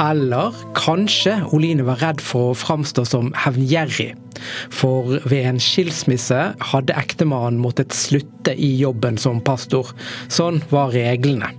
Eller 0.00 0.54
kanskje 0.78 1.34
Oline 1.52 1.84
var 1.84 2.00
redd 2.00 2.22
for 2.24 2.50
å 2.50 2.56
framstå 2.56 3.04
som 3.08 3.32
hevngjerrig. 3.36 4.14
For 4.72 5.18
ved 5.28 5.48
en 5.50 5.60
skilsmisse 5.60 6.38
hadde 6.72 6.96
ektemannen 6.96 7.60
måttet 7.60 7.92
slutte 7.92 8.54
i 8.56 8.70
jobben 8.80 9.20
som 9.20 9.42
pastor. 9.44 9.92
Sånn 10.32 10.62
var 10.72 10.94
reglene. 10.96 11.52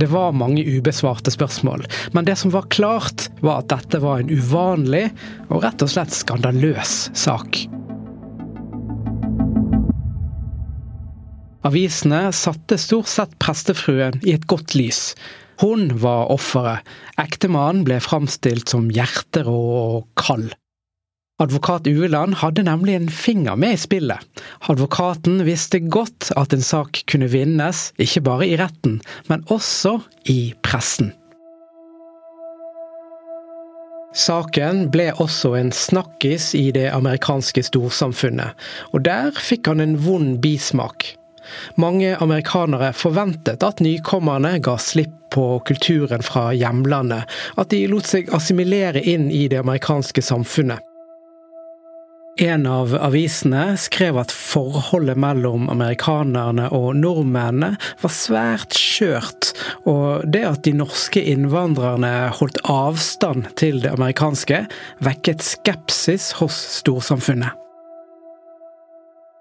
Det 0.00 0.06
var 0.10 0.34
mange 0.34 0.62
ubesvarte 0.64 1.32
spørsmål, 1.34 1.82
men 2.14 2.26
det 2.26 2.36
som 2.38 2.52
var 2.54 2.68
klart, 2.72 3.26
var 3.42 3.60
at 3.60 3.70
dette 3.72 3.98
var 4.02 4.22
en 4.22 4.30
uvanlig 4.30 5.08
og 5.50 5.64
rett 5.64 5.82
og 5.82 5.90
slett 5.92 6.14
skandaløs 6.14 7.10
sak. 7.18 7.64
Avisene 11.66 12.30
satte 12.32 12.78
stort 12.80 13.10
sett 13.12 13.34
prestefruen 13.42 14.22
i 14.24 14.32
et 14.32 14.46
godt 14.48 14.72
lys, 14.78 15.10
hun 15.60 15.90
var 16.00 16.30
offeret. 16.32 16.86
Ektemannen 17.20 17.84
ble 17.84 18.00
framstilt 18.02 18.72
som 18.72 18.88
hjerterå 18.92 19.60
og 19.76 20.08
kald. 20.20 20.50
Advokat 21.40 21.86
Ueland 21.88 22.36
hadde 22.42 22.66
nemlig 22.66 22.98
en 22.98 23.08
finger 23.08 23.56
med 23.56 23.78
i 23.78 23.80
spillet. 23.80 24.20
Advokaten 24.68 25.40
visste 25.46 25.80
godt 25.80 26.28
at 26.36 26.52
en 26.52 26.64
sak 26.64 27.00
kunne 27.08 27.30
vinnes, 27.32 27.90
ikke 27.96 28.20
bare 28.26 28.48
i 28.48 28.58
retten, 28.60 28.98
men 29.28 29.44
også 29.48 29.98
i 30.28 30.52
pressen. 30.64 31.14
Saken 34.10 34.88
ble 34.90 35.12
også 35.22 35.54
en 35.54 35.70
snakkis 35.72 36.50
i 36.58 36.72
det 36.74 36.88
amerikanske 36.90 37.62
storsamfunnet, 37.62 38.58
og 38.90 39.04
der 39.06 39.30
fikk 39.38 39.70
han 39.70 39.80
en 39.80 39.96
vond 40.02 40.40
bismak. 40.42 41.12
Mange 41.80 42.16
amerikanere 42.16 42.92
forventet 42.96 43.64
at 43.66 43.80
nykommerne 43.84 44.58
ga 44.64 44.76
slipp 44.80 45.16
på 45.30 45.60
kulturen 45.66 46.24
fra 46.26 46.50
hjemlandet, 46.56 47.26
at 47.56 47.70
de 47.70 47.84
lot 47.90 48.08
seg 48.08 48.30
assimilere 48.34 49.02
inn 49.02 49.30
i 49.30 49.46
det 49.50 49.60
amerikanske 49.62 50.24
samfunnet. 50.26 50.82
En 52.40 52.62
av 52.66 52.94
avisene 52.96 53.74
skrev 53.76 54.16
at 54.22 54.32
forholdet 54.32 55.18
mellom 55.20 55.66
amerikanerne 55.68 56.70
og 56.72 56.94
nordmennene 56.96 57.74
var 58.00 58.14
svært 58.14 58.76
skjørt, 58.78 59.50
og 59.84 60.24
det 60.24 60.46
at 60.48 60.62
de 60.64 60.72
norske 60.78 61.20
innvandrerne 61.20 62.30
holdt 62.38 62.62
avstand 62.70 63.50
til 63.60 63.82
det 63.84 63.92
amerikanske, 63.92 64.62
vekket 65.04 65.44
skepsis 65.44 66.30
hos 66.40 66.56
storsamfunnet. 66.80 67.58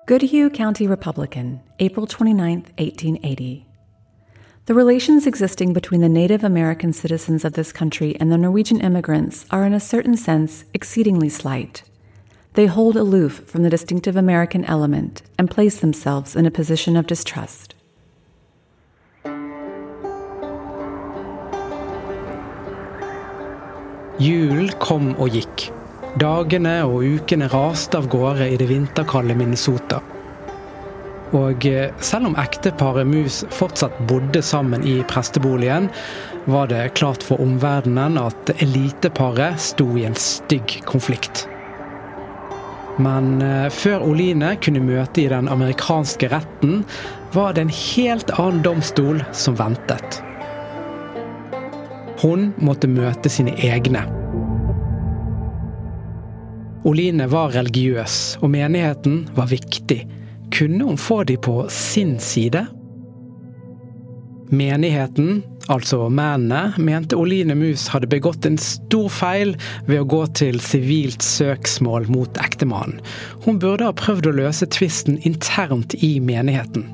Goodhue 0.09 0.49
County 0.49 0.87
Republican, 0.87 1.61
April 1.77 2.07
29, 2.07 2.61
1880. 2.79 3.67
The 4.65 4.73
relations 4.73 5.27
existing 5.27 5.71
between 5.71 6.01
the 6.01 6.09
Native 6.09 6.43
American 6.43 6.93
citizens 6.93 7.45
of 7.45 7.53
this 7.53 7.71
country 7.71 8.17
and 8.19 8.31
the 8.31 8.37
Norwegian 8.39 8.81
immigrants 8.81 9.45
are, 9.51 9.63
in 9.67 9.73
a 9.75 9.79
certain 9.79 10.17
sense, 10.17 10.65
exceedingly 10.73 11.29
slight. 11.29 11.83
They 12.53 12.65
hold 12.65 12.95
aloof 12.95 13.45
from 13.45 13.61
the 13.61 13.69
distinctive 13.69 14.15
American 14.15 14.65
element 14.65 15.21
and 15.37 15.47
place 15.47 15.79
themselves 15.79 16.35
in 16.35 16.47
a 16.47 16.49
position 16.49 16.97
of 16.97 17.05
distrust. 17.05 17.75
Jul 24.17 24.69
kom 24.79 25.13
og 25.19 25.29
gikk. 25.29 25.78
Dagene 26.17 26.79
og 26.87 27.03
ukene 27.05 27.45
raste 27.51 27.99
av 27.99 28.07
gårde 28.09 28.47
i 28.49 28.55
det 28.57 28.65
vinterkalde 28.71 29.35
Minnesota. 29.37 29.99
Og 31.37 31.65
eh, 31.69 31.91
selv 32.01 32.31
om 32.31 32.37
ekteparet 32.41 33.05
Mus 33.05 33.43
fortsatt 33.53 33.93
bodde 34.09 34.41
sammen 34.41 34.81
i 34.87 34.99
presteboligen, 35.09 35.89
var 36.49 36.71
det 36.71 36.95
klart 36.97 37.21
for 37.21 37.41
omverdenen 37.43 38.17
at 38.17 38.49
eliteparet 38.57 39.61
sto 39.61 39.85
i 39.99 40.07
en 40.09 40.17
stygg 40.17 40.79
konflikt. 40.89 41.45
Men 42.97 43.37
eh, 43.45 43.67
før 43.69 44.07
Oline 44.09 44.55
kunne 44.63 44.81
møte 44.81 45.21
i 45.21 45.29
den 45.29 45.51
amerikanske 45.51 46.31
retten, 46.33 46.81
var 47.37 47.53
det 47.53 47.67
en 47.67 47.75
helt 47.75 48.33
annen 48.39 48.63
domstol 48.65 49.21
som 49.29 49.59
ventet. 49.59 50.23
Hun 52.19 52.49
måtte 52.57 52.89
møte 52.89 53.29
sine 53.31 53.53
egne. 53.61 54.07
Oline 56.89 57.28
var 57.30 57.52
religiøs, 57.54 58.39
og 58.41 58.49
menigheten 58.49 59.28
var 59.38 59.52
viktig. 59.52 59.99
Kunne 60.49 60.88
hun 60.88 60.97
få 60.97 61.21
de 61.30 61.36
på 61.38 61.62
sin 61.69 62.15
side? 62.19 62.65
Menigheten 64.49 65.43
altså 65.69 66.08
mennene, 66.10 66.73
mente 66.82 67.17
Oline 67.19 67.54
Mus 67.54 67.86
hadde 67.93 68.10
begått 68.10 68.47
en 68.49 68.58
stor 68.58 69.10
feil 69.13 69.54
ved 69.86 70.02
å 70.02 70.08
gå 70.10 70.23
til 70.39 70.58
sivilt 70.63 71.21
søksmål 71.25 72.10
mot 72.10 72.41
ektemannen. 72.41 72.97
Hun 73.45 73.62
burde 73.62 73.91
ha 73.91 73.93
prøvd 73.93 74.32
å 74.32 74.38
løse 74.41 74.69
tvisten 74.73 75.21
internt 75.30 75.93
i 76.02 76.15
menigheten. 76.23 76.88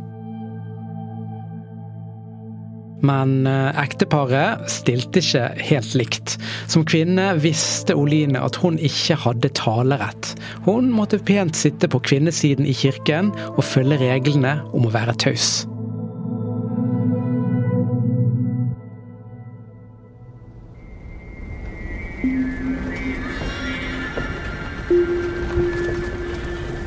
Men 3.05 3.45
eh, 3.49 3.83
ekteparet 3.83 4.65
stilte 4.71 5.21
ikke 5.21 5.45
helt 5.69 5.93
likt. 5.97 6.35
Som 6.71 6.85
kvinne 6.87 7.33
visste 7.41 7.97
Oline 7.97 8.41
at 8.45 8.57
hun 8.63 8.79
ikke 8.79 9.17
hadde 9.25 9.53
talerett. 9.57 10.33
Hun 10.65 10.89
måtte 10.93 11.21
pent 11.21 11.57
sitte 11.59 11.89
på 11.91 12.01
kvinnesiden 12.05 12.67
i 12.67 12.75
kirken 12.75 13.33
og 13.55 13.63
følge 13.67 14.01
reglene 14.01 14.59
om 14.73 14.87
å 14.87 14.93
være 14.95 15.17
taus. 15.27 15.65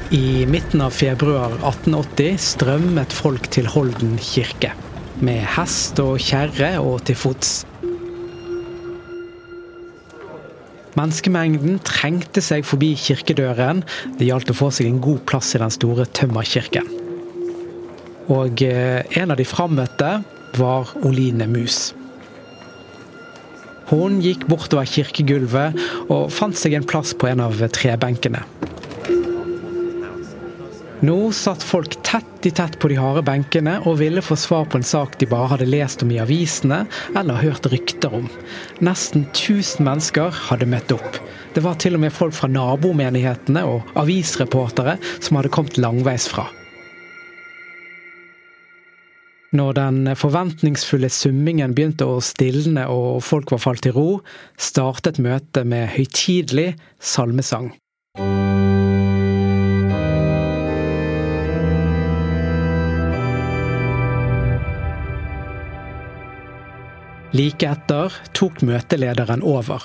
I 0.09 0.47
midten 0.49 0.81
av 0.81 0.95
februar 0.97 1.53
1880 1.59 2.39
strømmet 2.41 3.13
folk 3.13 3.51
til 3.53 3.69
Holden 3.69 4.17
kirke 4.17 4.73
med 5.25 5.43
hest 5.57 5.99
og 6.03 6.19
kjerre 6.23 6.77
og 6.83 7.03
til 7.09 7.19
fots. 7.19 7.53
Menneskemengden 10.99 11.79
trengte 11.87 12.43
seg 12.43 12.65
forbi 12.67 12.95
kirkedøren. 12.99 13.85
Det 14.19 14.27
gjaldt 14.27 14.51
å 14.51 14.57
få 14.59 14.71
seg 14.75 14.89
en 14.91 15.03
god 15.03 15.23
plass 15.31 15.53
i 15.55 15.61
den 15.63 15.75
store 15.75 16.09
tømmerkirken. 16.17 16.89
Og 18.35 18.63
eh, 18.67 19.05
en 19.21 19.33
av 19.33 19.39
de 19.39 19.47
frammøtte 19.49 20.11
var 20.59 20.91
Oline 21.07 21.47
Mus. 21.51 21.93
Hun 23.89 24.19
gikk 24.21 24.45
bortover 24.51 24.89
kirkegulvet 24.89 25.79
og 26.13 26.29
fant 26.35 26.57
seg 26.59 26.75
en 26.77 26.89
plass 26.89 27.15
på 27.17 27.31
en 27.31 27.41
av 27.47 27.63
trebenkene. 27.73 28.43
Nå 31.09 31.17
satt 31.37 31.63
folk 31.63 31.95
tett 32.05 32.38
i 32.47 32.51
tett 32.51 32.79
på 32.79 32.89
de 32.89 32.99
harde 33.01 33.23
benkene 33.27 33.79
og 33.89 33.99
ville 34.03 34.23
få 34.23 34.37
svar 34.39 34.69
på 34.71 34.79
en 34.79 34.87
sak 34.87 35.17
de 35.19 35.27
bare 35.31 35.51
hadde 35.55 35.67
lest 35.69 36.05
om 36.05 36.13
i 36.15 36.21
avisene 36.23 36.85
eller 37.17 37.41
hørt 37.43 37.67
rykter 37.73 38.15
om. 38.21 38.29
Nesten 38.85 39.27
1000 39.33 39.83
mennesker 39.87 40.31
hadde 40.49 40.69
møtt 40.71 40.95
opp. 40.95 41.19
Det 41.55 41.65
var 41.65 41.81
til 41.81 41.99
og 41.99 42.05
med 42.05 42.15
folk 42.15 42.37
fra 42.37 42.51
nabomenighetene 42.53 43.65
og 43.67 43.91
avisreportere 43.99 44.99
som 45.19 45.41
hadde 45.41 45.53
kommet 45.55 45.81
langveis 45.81 46.29
fra. 46.31 46.47
Når 49.59 49.79
den 49.79 50.01
forventningsfulle 50.21 51.09
summingen 51.09 51.73
begynte 51.75 52.05
å 52.05 52.21
stilne 52.21 52.85
og 52.93 53.23
folk 53.25 53.55
var 53.55 53.65
falt 53.65 53.87
til 53.87 53.97
ro, 53.97 54.09
startet 54.61 55.19
møtet 55.25 55.65
med 55.67 55.89
høytidelig 55.95 56.75
salmesang. 57.01 57.73
Like 67.37 67.67
etter 67.69 68.15
tok 68.37 68.63
møtelederen 68.65 69.43
over. 69.45 69.83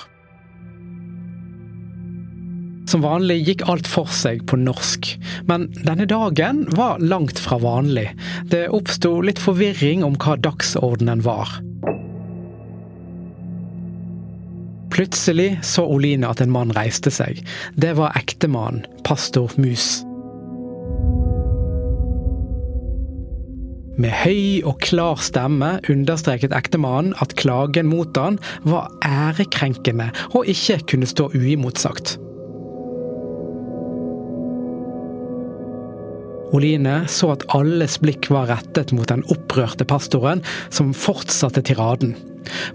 Som 2.88 3.03
vanlig 3.03 3.39
gikk 3.47 3.63
alt 3.71 3.88
for 3.89 4.12
seg 4.12 4.45
på 4.47 4.60
norsk, 4.60 5.10
men 5.49 5.67
denne 5.84 6.08
dagen 6.08 6.63
var 6.77 7.03
langt 7.03 7.39
fra 7.41 7.58
vanlig. 7.60 8.10
Det 8.51 8.67
oppsto 8.75 9.17
litt 9.25 9.41
forvirring 9.43 10.06
om 10.08 10.15
hva 10.19 10.38
dagsordenen 10.39 11.23
var. 11.25 11.60
Plutselig 14.93 15.58
så 15.65 15.88
Oline 15.89 16.29
at 16.29 16.43
en 16.43 16.53
mann 16.53 16.71
reiste 16.77 17.12
seg. 17.12 17.41
Det 17.73 17.95
var 17.97 18.13
ektemannen, 18.19 18.86
pastor 19.03 19.51
Mus. 19.58 20.03
Med 23.93 24.10
høy 24.23 24.63
og 24.65 24.79
klar 24.82 25.19
stemme 25.21 25.75
understreket 25.91 26.56
ektemannen 26.58 27.13
at 27.21 27.36
klagen 27.38 27.91
mot 27.91 28.17
han 28.17 28.39
var 28.65 28.89
ærekrenkende 29.06 30.10
og 30.34 30.49
ikke 30.49 30.79
kunne 30.89 31.10
stå 31.10 31.29
uimotsagt. 31.38 32.15
Oline 36.53 36.99
så 37.10 37.32
at 37.34 37.45
alles 37.58 37.97
blikk 38.01 38.29
var 38.34 38.49
rettet 38.51 38.93
mot 38.93 39.10
den 39.10 39.23
opprørte 39.34 39.86
pastoren, 39.89 40.43
som 40.69 40.93
fortsatte 40.93 41.63
tiraden. 41.65 42.13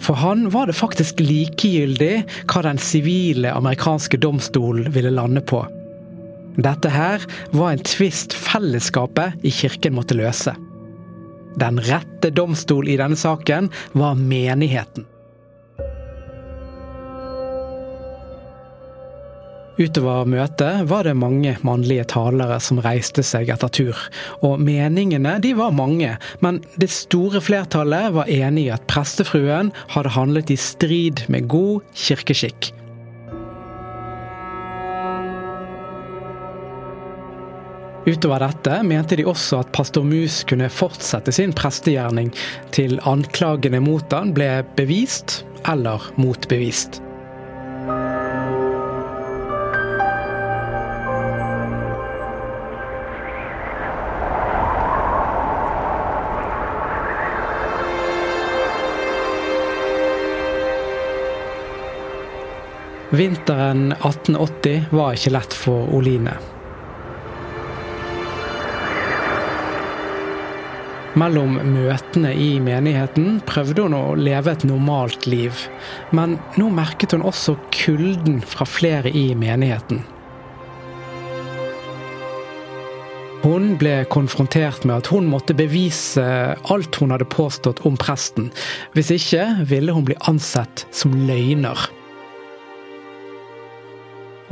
For 0.02 0.18
han 0.18 0.48
var 0.54 0.66
det 0.66 0.78
faktisk 0.78 1.20
likegyldig 1.22 2.24
hva 2.50 2.64
den 2.66 2.80
sivile 2.82 3.52
amerikanske 3.54 4.18
domstolen 4.22 4.90
ville 4.94 5.14
lande 5.14 5.44
på. 5.46 5.62
Dette 6.58 6.90
her 6.90 7.22
var 7.54 7.70
en 7.70 7.84
tvist 7.86 8.34
fellesskapet 8.34 9.46
i 9.46 9.54
kirken 9.54 9.94
måtte 9.94 10.18
løse. 10.18 10.56
Den 11.58 11.80
rette 11.82 12.30
domstol 12.30 12.88
i 12.88 12.98
denne 13.00 13.18
saken 13.18 13.70
var 13.98 14.18
menigheten. 14.18 15.06
Utover 19.78 20.26
møtet 20.26 20.88
var 20.90 21.06
det 21.06 21.14
mange 21.14 21.52
mannlige 21.62 22.08
talere 22.10 22.56
som 22.62 22.80
reiste 22.82 23.22
seg 23.22 23.52
etter 23.54 23.70
tur. 23.70 24.00
Og 24.42 24.58
meningene 24.58 25.36
de 25.42 25.52
var 25.58 25.74
mange, 25.74 26.16
men 26.42 26.58
det 26.82 26.90
store 26.90 27.42
flertallet 27.44 28.10
var 28.16 28.32
enig 28.32 28.66
i 28.66 28.72
at 28.74 28.88
prestefruen 28.90 29.70
hadde 29.94 30.16
handlet 30.18 30.50
i 30.50 30.58
strid 30.58 31.22
med 31.30 31.46
god 31.54 31.86
kirkeskikk. 31.94 32.72
Utover 38.08 38.40
dette 38.40 38.78
mente 38.88 39.18
de 39.20 39.24
også 39.28 39.58
at 39.60 39.72
pastor 39.76 40.06
Mus 40.06 40.40
kunne 40.48 40.70
fortsette 40.72 41.32
sin 41.34 41.52
prestegjerning 41.52 42.30
til 42.72 42.96
anklagene 43.04 43.82
mot 43.84 44.16
han 44.16 44.32
ble 44.32 44.62
bevist 44.78 45.42
eller 45.68 46.08
motbevist. 46.16 47.02
Vinteren 63.12 63.90
1880 63.98 64.94
var 64.96 65.16
ikke 65.16 65.36
lett 65.36 65.64
for 65.66 65.92
Oline. 65.96 66.38
Mellom 71.18 71.56
møtene 71.72 72.30
i 72.36 72.58
menigheten 72.62 73.40
prøvde 73.48 73.86
hun 73.86 73.96
å 73.96 74.12
leve 74.18 74.52
et 74.52 74.66
normalt 74.68 75.26
liv, 75.26 75.64
men 76.14 76.36
nå 76.60 76.68
merket 76.70 77.16
hun 77.16 77.24
også 77.26 77.56
kulden 77.74 78.38
fra 78.44 78.66
flere 78.68 79.10
i 79.10 79.32
menigheten. 79.38 80.04
Hun 83.42 83.72
ble 83.80 84.02
konfrontert 84.12 84.84
med 84.84 84.98
at 84.98 85.10
hun 85.14 85.26
måtte 85.30 85.56
bevise 85.58 86.22
alt 86.74 87.00
hun 87.00 87.14
hadde 87.14 87.26
påstått 87.32 87.84
om 87.88 87.96
presten. 87.98 88.50
Hvis 88.94 89.12
ikke 89.14 89.46
ville 89.70 89.94
hun 89.94 90.06
bli 90.06 90.18
ansett 90.30 90.84
som 90.94 91.14
løgner. 91.26 91.88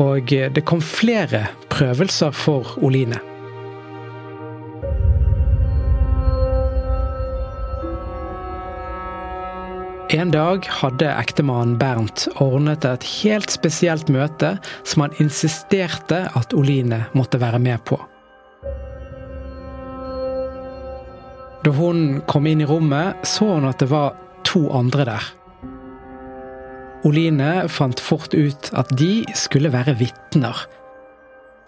Og 0.03 0.31
det 0.31 0.67
kom 0.69 0.83
flere 0.83 1.47
prøvelser 1.73 2.35
for 2.37 2.77
Oline. 2.85 3.36
En 10.17 10.31
dag 10.33 10.65
hadde 10.65 11.11
ektemannen 11.13 11.75
Bernt 11.77 12.23
ordnet 12.41 12.87
et 12.89 13.05
helt 13.19 13.53
spesielt 13.53 14.09
møte 14.09 14.55
som 14.81 15.03
han 15.05 15.17
insisterte 15.21 16.23
at 16.39 16.55
Oline 16.57 17.03
måtte 17.13 17.41
være 17.43 17.61
med 17.61 17.83
på. 17.85 17.99
Da 21.67 21.75
hun 21.77 22.23
kom 22.31 22.49
inn 22.49 22.63
i 22.65 22.69
rommet, 22.71 23.27
så 23.29 23.51
hun 23.59 23.69
at 23.69 23.83
det 23.83 23.91
var 23.93 24.17
to 24.49 24.71
andre 24.79 25.05
der. 25.11 25.29
Oline 27.05 27.67
fant 27.69 28.01
fort 28.01 28.33
ut 28.33 28.73
at 28.73 28.89
de 28.97 29.27
skulle 29.37 29.75
være 29.75 29.99
vitner. 30.01 30.65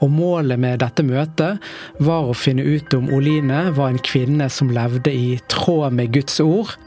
Og 0.00 0.08
målet 0.14 0.56
med 0.62 0.80
dette 0.80 1.04
møtet 1.04 1.60
var 2.00 2.30
å 2.30 2.38
finne 2.38 2.64
ut 2.64 2.96
om 2.96 3.10
Oline 3.12 3.66
var 3.76 3.92
en 3.92 4.00
kvinne 4.08 4.48
som 4.48 4.72
levde 4.72 5.12
i 5.12 5.36
tråd 5.52 5.98
med 5.98 6.14
Guds 6.16 6.40
ord, 6.40 6.78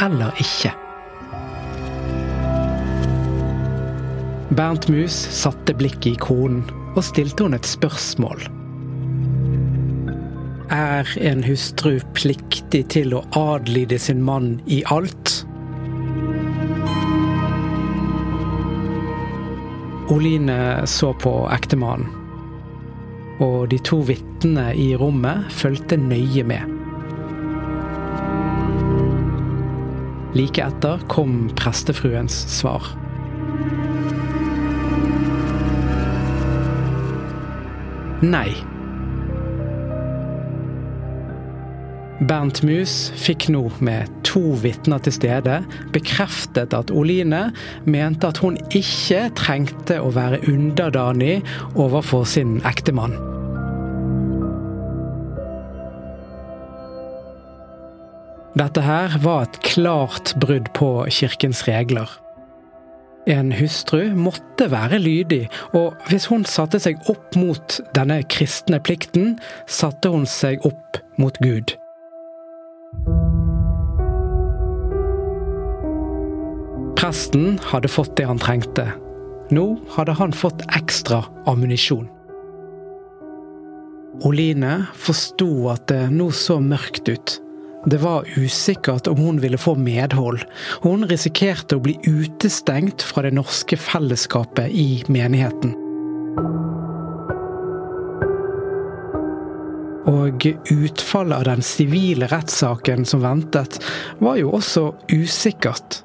eller 0.00 0.34
ikke. 0.42 0.72
Bernt 4.58 4.88
Mus 4.88 5.14
satte 5.14 5.74
blikket 5.76 6.14
i 6.14 6.20
konen 6.20 6.62
og 6.96 7.04
stilte 7.06 7.44
hun 7.44 7.54
et 7.54 7.68
spørsmål. 7.68 8.40
Er 10.74 11.08
en 11.24 11.44
hustru 11.46 11.98
pliktig 12.16 12.82
til 12.92 13.14
å 13.16 13.22
adlyde 13.38 13.98
sin 14.02 14.22
mann 14.24 14.56
i 14.66 14.82
alt? 14.92 15.34
Oline 20.12 20.86
så 20.88 21.12
på 21.20 21.32
ektemannen, 21.52 22.08
og 23.44 23.68
de 23.72 23.78
to 23.84 24.00
vitnene 24.08 24.70
i 24.72 24.90
rommet 24.96 25.52
fulgte 25.52 26.00
nøye 26.00 26.44
med. 26.48 26.77
Like 30.38 30.62
etter 30.62 31.02
kom 31.10 31.48
prestefruens 31.58 32.44
svar. 32.58 32.92
Nei. 38.22 38.52
Bernt 42.18 42.64
Mus 42.66 43.12
fikk 43.14 43.46
nå, 43.54 43.64
med 43.78 44.10
to 44.26 44.42
vitner 44.62 44.98
til 45.02 45.14
stede, 45.14 45.60
bekreftet 45.94 46.74
at 46.74 46.90
Oline 46.90 47.48
mente 47.86 48.30
at 48.30 48.42
hun 48.42 48.58
ikke 48.74 49.28
trengte 49.38 50.00
å 50.02 50.10
være 50.14 50.42
underdanig 50.50 51.40
overfor 51.78 52.26
sin 52.26 52.58
ektemann. 52.66 53.14
Dette 58.58 58.82
her 58.82 59.12
var 59.22 59.44
et 59.46 59.58
klart 59.62 60.32
brudd 60.42 60.72
på 60.74 60.88
kirkens 61.14 61.60
regler. 61.68 62.10
En 63.28 63.52
hustru 63.52 64.08
måtte 64.16 64.70
være 64.72 64.98
lydig, 64.98 65.44
og 65.76 65.94
hvis 66.08 66.26
hun 66.32 66.46
satte 66.48 66.80
seg 66.82 66.98
opp 67.12 67.36
mot 67.38 67.76
denne 67.94 68.22
kristne 68.26 68.80
plikten, 68.82 69.36
satte 69.68 70.10
hun 70.10 70.26
seg 70.26 70.64
opp 70.66 70.98
mot 71.20 71.38
Gud. 71.44 71.76
Presten 76.98 77.60
hadde 77.70 77.92
fått 77.92 78.16
det 78.18 78.26
han 78.26 78.42
trengte. 78.42 78.88
Nå 79.54 79.68
hadde 79.94 80.18
han 80.18 80.34
fått 80.34 80.66
ekstra 80.74 81.22
ammunisjon. 81.46 82.08
Oline 84.26 84.80
forsto 84.98 85.68
at 85.70 85.86
det 85.92 86.08
nå 86.10 86.32
så 86.34 86.58
mørkt 86.58 87.12
ut. 87.12 87.42
Det 87.86 87.98
var 88.02 88.24
usikkert 88.36 89.06
om 89.06 89.16
hun 89.16 89.40
ville 89.40 89.58
få 89.58 89.74
medhold. 89.78 90.42
Hun 90.82 91.06
risikerte 91.06 91.78
å 91.78 91.82
bli 91.82 91.94
utestengt 92.06 93.02
fra 93.02 93.22
det 93.22 93.36
norske 93.38 93.78
fellesskapet 93.78 94.72
i 94.74 95.04
menigheten. 95.06 95.76
Og 100.08 100.46
utfallet 100.72 101.36
av 101.36 101.46
den 101.46 101.62
sivile 101.62 102.26
rettssaken 102.32 103.06
som 103.06 103.22
ventet, 103.22 103.78
var 104.18 104.40
jo 104.40 104.50
også 104.58 104.90
usikkert. 105.12 106.02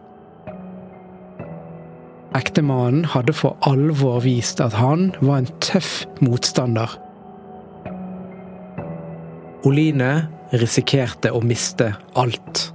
Ektemannen 2.37 3.05
hadde 3.13 3.33
for 3.37 3.57
alvor 3.65 4.21
vist 4.25 4.61
at 4.61 4.73
han 4.77 5.11
var 5.21 5.41
en 5.41 5.51
tøff 5.61 6.03
motstander. 6.21 6.97
Oline 9.63 10.13
risikerte 10.53 11.31
å 11.33 11.41
miste 11.41 11.93
alt. 12.19 12.72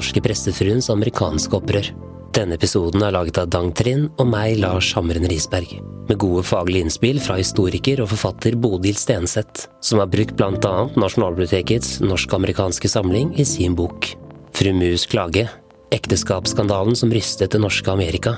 Norske 0.00 0.22
prestefruens 0.24 0.90
amerikanske 0.92 1.60
opprør. 1.60 1.92
Denne 2.34 2.54
episoden 2.56 3.02
er 3.02 3.14
laget 3.14 3.40
av 3.42 3.48
Dang 3.50 3.72
Trind 3.76 4.08
og 4.22 4.28
meg, 4.30 4.60
Lars 4.62 4.92
Hamren 4.94 5.26
Risberg, 5.28 5.80
med 6.08 6.18
gode 6.22 6.44
faglige 6.46 6.86
innspill 6.86 7.18
fra 7.22 7.36
historiker 7.40 8.02
og 8.02 8.12
forfatter 8.12 8.56
Bodil 8.58 8.96
Stenseth, 8.98 9.66
som 9.82 10.00
har 10.00 10.10
brukt 10.10 10.40
annet 10.46 10.96
Nasjonalbibliotekets 11.00 11.98
norsk-amerikanske 12.06 12.90
samling 12.90 13.34
i 13.34 13.46
sin 13.46 13.74
bok. 13.78 14.12
Fru 14.54 14.72
Mus 14.76 15.08
klage 15.10 15.48
ekteskapsskandalen 15.90 16.94
som 16.94 17.10
rystet 17.10 17.50
det 17.50 17.60
norske 17.62 17.90
Amerika. 17.90 18.36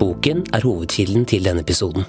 Boken 0.00 0.42
er 0.56 0.66
hovedkilden 0.66 1.26
til 1.28 1.46
denne 1.46 1.62
episoden. 1.62 2.06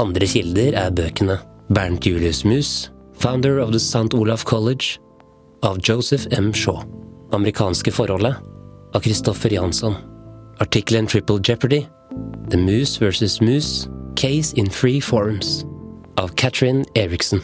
Andre 0.00 0.28
kilder 0.28 0.76
er 0.86 0.94
bøkene 0.94 1.40
Bernt 1.68 2.08
Julius 2.08 2.44
Mus, 2.48 2.88
founder 3.20 3.60
of 3.60 3.76
the 3.76 3.82
St. 3.82 4.14
Olaf 4.16 4.44
College, 4.48 4.96
av 5.60 5.80
Joseph 5.84 6.30
M. 6.32 6.54
Shaw. 6.54 6.95
Amerikanske 7.32 7.92
forholdet 7.92 8.36
av 8.94 9.00
Kristoffer 9.00 9.52
Jansson. 9.52 9.94
Artikkelen 10.58 11.06
Triple 11.06 11.40
Jeopardy, 11.44 11.86
The 12.50 12.58
Moose 12.58 13.00
versus 13.04 13.40
Moose, 13.40 13.88
Case 14.16 14.56
in 14.56 14.70
Free 14.70 15.00
Forms, 15.00 15.64
av 16.16 16.28
Catherine 16.28 16.84
Eriksen. 16.94 17.42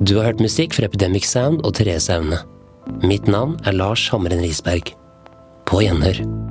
Du 0.00 0.16
har 0.16 0.24
hørt 0.32 0.40
musikk 0.40 0.74
fra 0.74 0.88
Epidemic 0.88 1.28
Sound 1.28 1.62
og 1.66 1.76
Therese 1.78 2.10
Aune. 2.10 2.40
Mitt 3.04 3.28
navn 3.28 3.58
er 3.66 3.76
Lars 3.76 4.08
Hamren 4.10 4.42
Risberg. 4.42 4.94
På 5.68 5.84
gjenhør. 5.84 6.41